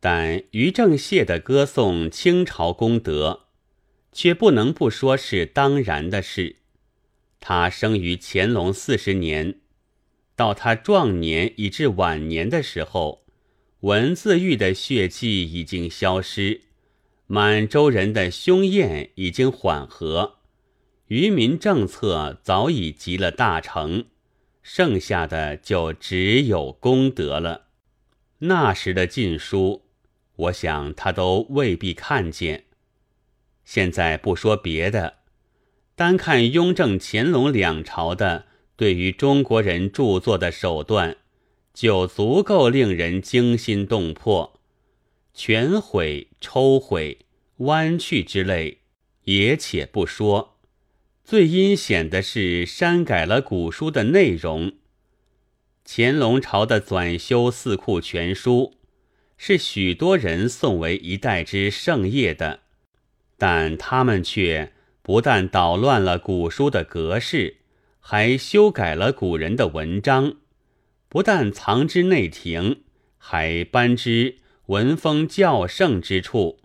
[0.00, 3.46] 但于正燮的歌颂清朝功德，
[4.12, 6.56] 却不能不说是当然的事。
[7.40, 9.56] 他生于乾隆四十年，
[10.36, 13.24] 到他壮年以至晚年的时候，
[13.80, 16.60] 文字狱的血迹已经消失，
[17.26, 20.36] 满洲人的凶焰已经缓和，
[21.08, 24.04] 渔民政策早已集了大成，
[24.62, 27.66] 剩下的就只有功德了。
[28.38, 29.82] 那时的禁书。
[30.38, 32.64] 我想他都未必看见。
[33.64, 35.18] 现在不说别的，
[35.94, 41.16] 单看雍正、乾隆两朝的对于中国人著作的手段，
[41.74, 44.60] 就足够令人惊心动魄。
[45.34, 47.26] 全毁、抽毁、
[47.58, 48.78] 弯去之类，
[49.24, 50.56] 也且不说，
[51.24, 54.72] 最阴险的是删改了古书的内容。
[55.84, 58.77] 乾隆朝的纂修四库全书。
[59.38, 62.60] 是许多人颂为一代之盛业的，
[63.38, 67.58] 但他们却不但捣乱了古书的格式，
[68.00, 70.34] 还修改了古人的文章，
[71.08, 72.82] 不但藏之内廷，
[73.16, 76.58] 还颁之文风较盛之处，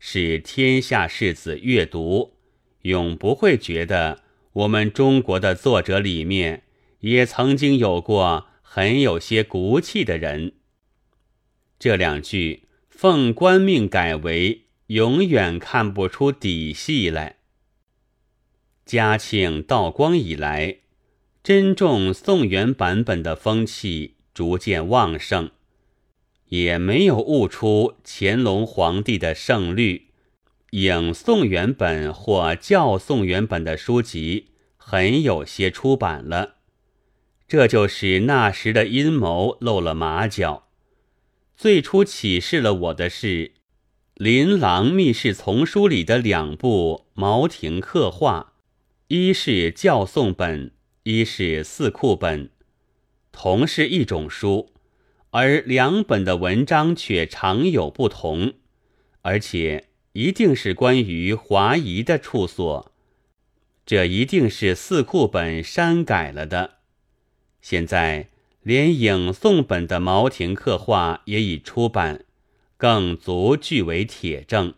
[0.00, 2.34] 使天下士子阅读，
[2.82, 6.64] 永不会觉得我们中国的作者里面
[7.00, 10.52] 也曾经有过很有些骨气的人。
[11.78, 17.36] 这两句奉官命改为，永远看不出底细来。
[18.84, 20.78] 嘉庆、道光以来，
[21.42, 25.50] 珍重宋元版本的风气逐渐旺盛，
[26.46, 30.08] 也没有悟出乾隆皇帝的圣律，
[30.70, 36.56] 影宋元本或教宋元本的书籍很有些出版了，
[37.48, 40.65] 这就使那时的阴谋露了马脚。
[41.56, 43.26] 最初启示了我的是
[44.16, 48.52] 《琳琅密室丛书》里的两部茅亭刻画，
[49.08, 50.72] 一是教诵本，
[51.04, 52.50] 一是四库本，
[53.32, 54.68] 同是一种书，
[55.30, 58.52] 而两本的文章却常有不同，
[59.22, 62.92] 而且一定是关于华夷的处所，
[63.86, 66.74] 这一定是四库本删改了的。
[67.62, 68.28] 现在。
[68.66, 72.24] 连影宋本的茅亭刻画也已出版，
[72.76, 74.74] 更足据为铁证。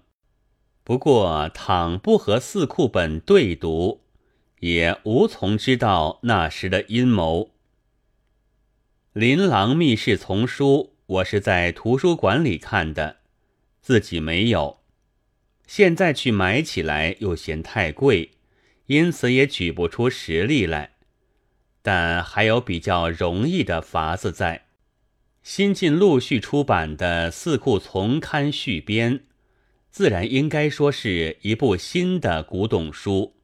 [0.85, 4.03] 不过，倘不和四库本对读，
[4.61, 7.45] 也无从知道那时的阴谋。
[9.15, 13.21] 《琳琅秘事丛书》，我是在图书馆里看的，
[13.81, 14.81] 自己没有。
[15.67, 18.33] 现在去买起来又嫌太贵，
[18.89, 20.98] 因此也举不出实例来。
[21.91, 24.67] 但还有比较容易的法子在，
[25.43, 29.15] 新近陆续出版的《四库丛刊续编》，
[29.91, 33.37] 自然应该说是一部新的古董书，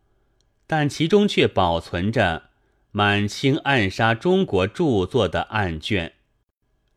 [0.67, 2.51] 但其中却保存着
[2.93, 6.13] 满清暗杀中国著作的案卷，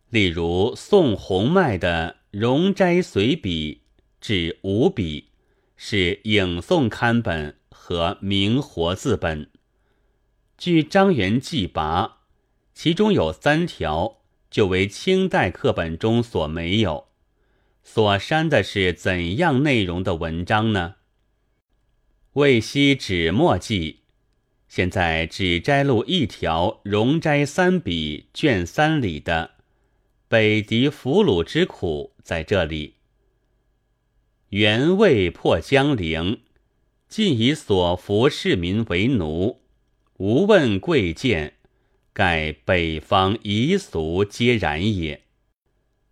[0.09, 3.83] 例如宋洪迈的《容斋随笔》
[4.19, 5.29] 至五笔，
[5.77, 9.49] 是影宋刊本和明活字本。
[10.57, 12.21] 据张元记拔，
[12.73, 17.09] 其中有三条就为清代课本中所没有，
[17.83, 20.95] 所删的是怎样内容的文章呢？
[22.33, 23.99] 未悉纸墨记，
[24.67, 29.51] 现在只摘录一条《容斋三笔》卷三里的
[30.27, 32.95] “北狄俘虏之苦”在这里。
[34.49, 36.41] 元魏破江陵，
[37.07, 39.61] 尽以所俘市民为奴。
[40.17, 41.53] 无问贵贱，
[42.11, 45.21] 盖北方夷俗皆然也。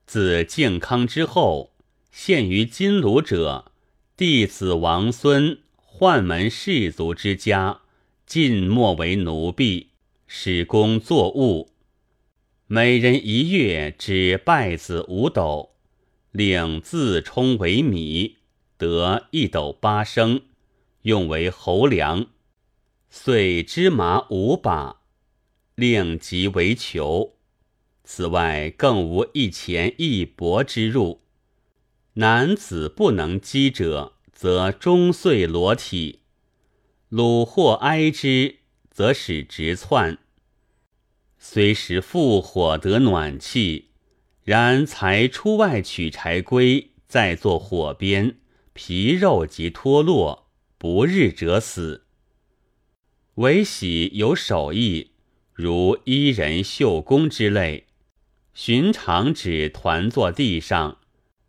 [0.06, 1.74] 自靖康之后，
[2.12, 3.72] 陷于金庐者，
[4.16, 5.58] 弟子王孙
[5.98, 7.82] 宦门士族之家，
[8.28, 9.90] 尽莫为奴婢，
[10.28, 11.72] 使工作物。
[12.68, 15.72] 每人一月只拜子五斗，
[16.32, 18.38] 令自充为米，
[18.78, 20.42] 得一斗八升，
[21.02, 22.28] 用为侯粮。
[23.18, 24.98] 遂芝麻五把，
[25.76, 27.38] 令即为囚。
[28.04, 31.22] 此外更无一钱一帛之入。
[32.16, 36.20] 男子不能饥者，则终岁裸体。
[37.10, 38.58] 虏获哀之，
[38.92, 40.18] 则使直窜。
[41.40, 43.92] 虽使复火得暖气，
[44.44, 48.36] 然才出外取柴归，再作火边，
[48.74, 52.05] 皮肉即脱落，不日者死。
[53.36, 55.12] 唯喜有手艺，
[55.52, 57.86] 如伊人绣工之类，
[58.54, 61.00] 寻常只团坐地上，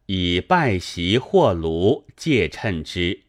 [0.07, 3.21] 以拜席或炉借衬之。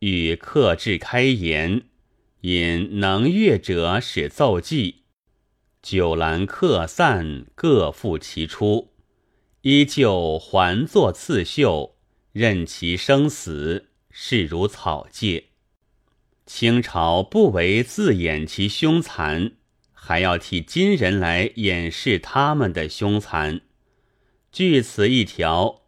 [0.00, 1.82] 与克制开言，
[2.40, 5.02] 引能乐者使奏记。
[5.80, 8.88] 酒阑客散，各复其出，
[9.60, 11.94] 依旧还作刺绣，
[12.32, 15.51] 任其生死，视如草芥。
[16.44, 19.52] 清朝不为自掩其凶残，
[19.92, 23.60] 还要替金人来掩饰他们的凶残。
[24.50, 25.82] 据此一条，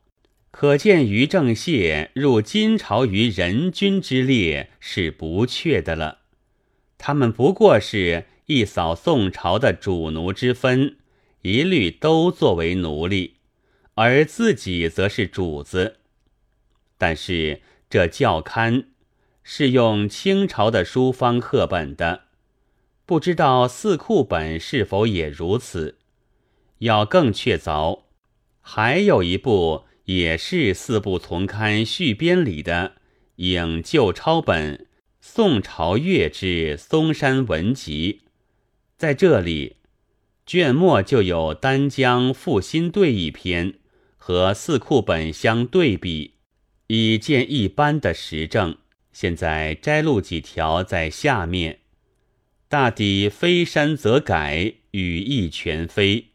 [0.50, 6.20] 可见于正谢入金朝于人君之列是不确的了。
[6.96, 10.96] 他们不过是一扫宋朝的主奴之分，
[11.42, 13.34] 一律都作为奴隶，
[13.94, 15.98] 而自己则是主子。
[16.96, 17.60] 但是
[17.90, 18.84] 这教刊。
[19.46, 22.22] 是用清朝的书方刻本的，
[23.04, 25.98] 不知道四库本是否也如此。
[26.78, 28.04] 要更确凿，
[28.62, 32.94] 还有一部也是四部丛刊续编里的
[33.36, 34.76] 《影旧抄本》，
[35.20, 38.22] 宋朝月之嵩山文集，
[38.96, 39.76] 在这里
[40.46, 43.74] 卷末就有丹江复新对一篇，
[44.16, 46.34] 和四库本相对比，
[46.86, 48.78] 以见一般的实证。
[49.14, 51.78] 现在摘录几条在下面，
[52.68, 56.30] 大抵非山则改，语意全非，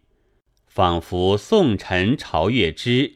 [0.66, 3.16] 仿佛宋臣朝月之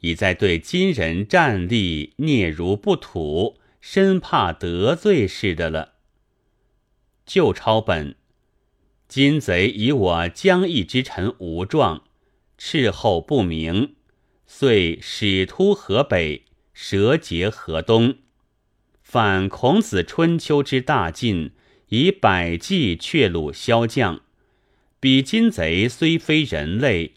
[0.00, 5.92] 已在对金人战力嗫如不吐，生怕得罪似的了。
[7.26, 8.16] 旧抄本，
[9.08, 12.04] 金贼以我江邑之臣无状，
[12.56, 13.94] 斥候不明，
[14.46, 18.16] 遂使突河北，蛇结河东。
[19.12, 21.50] 反孔子春秋之大晋，
[21.88, 24.22] 以百计却虏骁将。
[25.00, 27.12] 彼金贼虽非人类，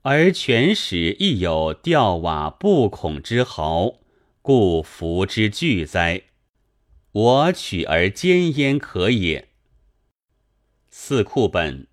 [0.00, 3.96] 而全使亦有吊瓦不孔之豪，
[4.40, 6.22] 故服之惧哉。
[7.12, 9.48] 我取而兼焉可也。
[10.88, 11.86] 四库本，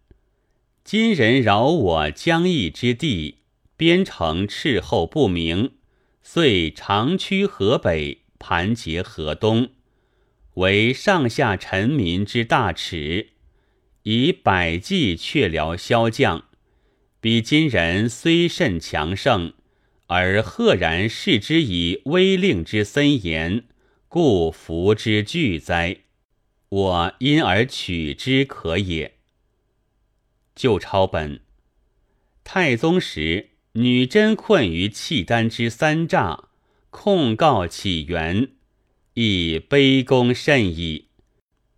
[0.86, 3.40] 今人扰我疆域之地，
[3.76, 5.74] 边城斥候不明，
[6.22, 8.23] 遂长驱河北。
[8.46, 9.70] 盘结河东，
[10.56, 13.30] 为上下臣民之大耻。
[14.04, 16.50] 以百计却辽骁将，
[17.22, 19.54] 比今人虽甚强盛，
[20.08, 23.64] 而赫然视之以威令之森严，
[24.10, 26.00] 故服之惧哉。
[26.68, 29.14] 我因而取之可也。
[30.54, 31.40] 旧抄本，
[32.44, 36.50] 太宗时，女真困于契丹之三诈。
[36.94, 38.52] 控告起源，
[39.16, 41.08] 亦卑躬甚矣，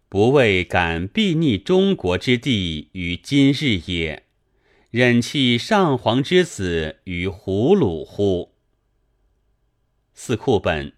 [0.10, 4.26] 不为敢避逆中国之地于今日也，
[4.92, 8.52] 忍弃上皇之子于胡虏乎？
[10.14, 10.92] 四库本，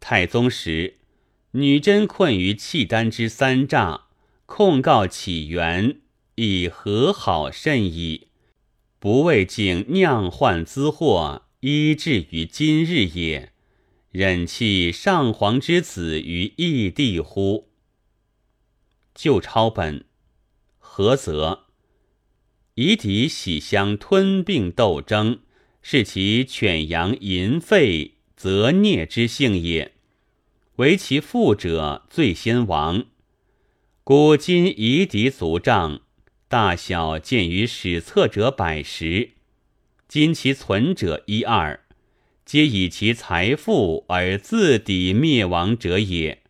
[0.00, 0.98] 太宗时，
[1.52, 4.08] 女真困于契丹之三诈，
[4.44, 6.00] 控告起源，
[6.34, 8.26] 亦和好甚矣，
[8.98, 11.46] 不为竟酿患滋祸。
[11.60, 13.52] 医治于今日也，
[14.12, 17.68] 忍弃上皇之子于异地乎？
[19.14, 20.06] 旧抄本，
[20.78, 21.66] 何则？
[22.76, 25.40] 夷狄喜相吞并斗争，
[25.82, 29.92] 是其犬羊淫吠，则孽之性也。
[30.76, 33.04] 唯其父者最先亡。
[34.02, 36.00] 古今夷狄族账，
[36.48, 39.32] 大小见于史册者百十。
[40.10, 41.84] 今其存者一二，
[42.44, 46.42] 皆以其财富而自抵灭亡者也。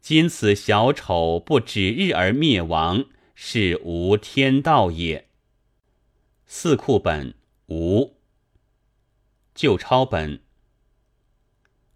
[0.00, 3.04] 今此小丑不指日而灭亡，
[3.34, 5.26] 是无天道也。
[6.46, 7.34] 四库本
[7.66, 8.14] 无，
[9.54, 10.40] 旧抄本，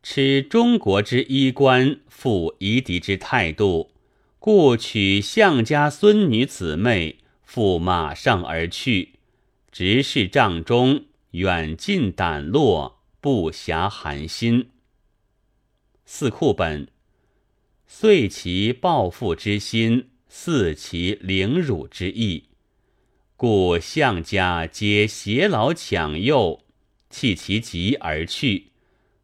[0.03, 3.93] 持中国之衣冠，复夷狄之态度，
[4.39, 9.15] 故取项家孙女姊妹，复马上而去。
[9.73, 14.69] 直视帐中，远近胆落，不暇寒心。
[16.05, 16.89] 四库本，
[17.87, 22.51] 遂其报复之心，似其凌辱之意，
[23.35, 26.63] 故相家皆偕老抢幼，
[27.09, 28.73] 弃其疾而去。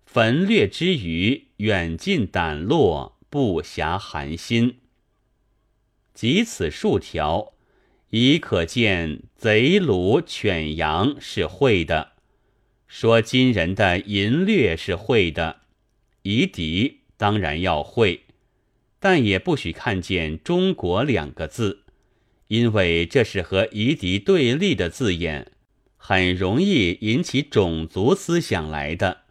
[0.06, 4.78] 焚掠之余，远近胆落，不暇寒心。
[6.14, 7.52] 即此数条。
[8.10, 12.12] 已可见贼虏犬羊是会的，
[12.86, 15.60] 说金人的淫掠是会的，
[16.22, 18.22] 夷狄当然要会，
[18.98, 21.84] 但也不许看见“中国”两个字，
[22.46, 25.52] 因为这是和夷狄对立的字眼，
[25.98, 29.24] 很容易引起种族思想来的。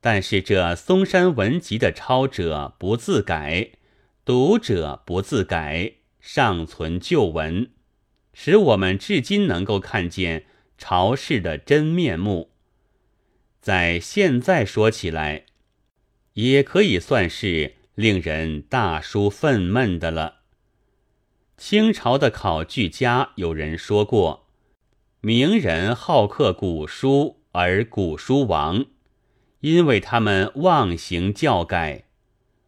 [0.00, 3.70] 但是这嵩山文集的抄者不自改，
[4.24, 5.94] 读者不自改，
[6.26, 7.70] 尚存旧文，
[8.32, 10.46] 使我们至今能够看见
[10.78, 12.50] 朝氏的真面目。
[13.60, 15.44] 在现在说起来，
[16.32, 20.36] 也可以算是令人大舒愤懑的了。
[21.58, 24.46] 清朝的考据家有人说过
[25.20, 28.86] ：“名人好刻古书而古书亡，
[29.60, 32.04] 因为他们妄行教改。”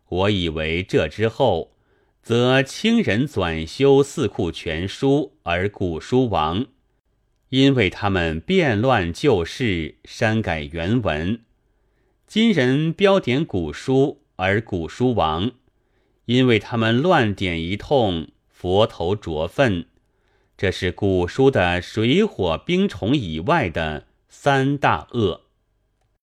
[0.09, 1.76] 我以为这之后，
[2.27, 6.67] 则清人转修四库全书而古书亡。
[7.51, 11.37] 因为他们变乱旧事，删改原文；
[12.27, 15.53] 今人标点古书而古书亡，
[16.25, 19.87] 因为他们乱点一通，佛头着粪。
[20.57, 25.46] 这是古书的水火冰虫以外的三大恶。